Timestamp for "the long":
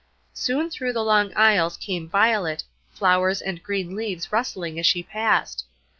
0.93-1.31